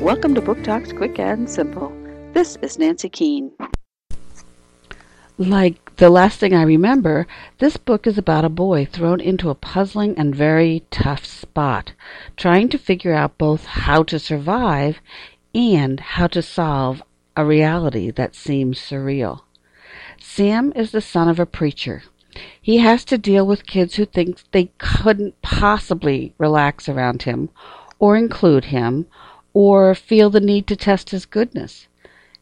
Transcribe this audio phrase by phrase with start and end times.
[0.00, 1.92] Welcome to Book Talks Quick and Simple.
[2.32, 3.50] This is Nancy Keane.
[5.36, 7.26] Like The Last Thing I Remember,
[7.58, 11.94] this book is about a boy thrown into a puzzling and very tough spot,
[12.36, 15.00] trying to figure out both how to survive
[15.52, 17.02] and how to solve
[17.36, 19.40] a reality that seems surreal.
[20.20, 22.04] Sam is the son of a preacher.
[22.62, 27.48] He has to deal with kids who think they couldn't possibly relax around him
[27.98, 29.06] or include him
[29.58, 31.88] or feel the need to test his goodness.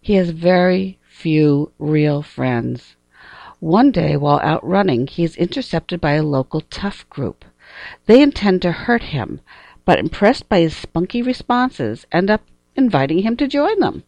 [0.02, 2.94] He has very few real friends.
[3.58, 7.46] One day, while out running, he is intercepted by a local tough group.
[8.04, 9.40] They intend to hurt him,
[9.86, 12.42] but impressed by his spunky responses, end up
[12.76, 14.02] inviting him to join them.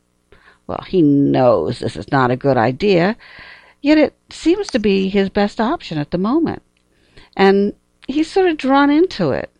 [0.66, 3.16] Well, he knows this is not a good idea,
[3.80, 6.60] yet it seems to be his best option at the moment.
[7.34, 7.72] And
[8.06, 9.50] he's sort of drawn into it.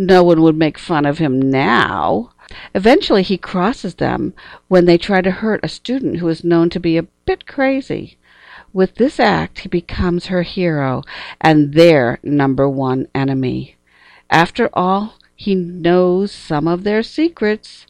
[0.00, 2.30] No one would make fun of him now.
[2.72, 4.32] Eventually, he crosses them
[4.68, 8.16] when they try to hurt a student who is known to be a bit crazy.
[8.72, 11.02] With this act, he becomes her hero
[11.40, 13.76] and their number one enemy.
[14.30, 17.86] After all, he knows some of their secrets.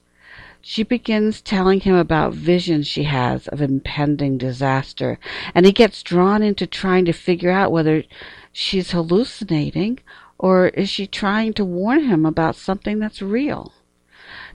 [0.63, 5.19] She begins telling him about visions she has of impending disaster,
[5.55, 8.05] and he gets drawn into trying to figure out whether
[8.53, 9.99] she's hallucinating
[10.39, 13.73] or is she trying to warn him about something that's real.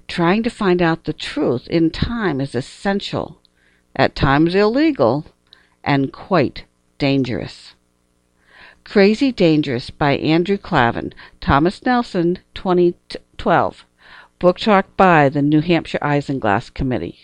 [0.07, 3.39] Trying to find out the truth in time is essential,
[3.95, 5.25] at times illegal,
[5.83, 6.65] and quite
[6.97, 7.75] dangerous.
[8.83, 13.85] Crazy Dangerous by Andrew Klavan, Thomas Nelson, 2012.
[14.39, 17.17] Book Talk by the New Hampshire Isinglass Committee.